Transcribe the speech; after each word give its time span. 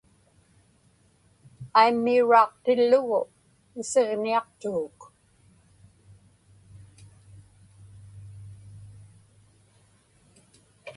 Aimmiuraaqtillugu 1.81 3.21
isiġniaqtuguk. 3.79 4.99